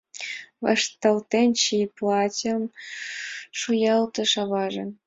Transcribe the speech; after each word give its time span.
—Вашталтен 0.63 1.49
чий,— 1.61 1.87
платьым 1.97 2.61
шуялтыш 3.59 4.31
аваже. 4.43 4.83